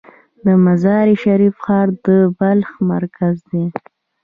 [0.45, 2.07] د مزار شریف ښار د
[2.37, 3.65] بلخ مرکز دی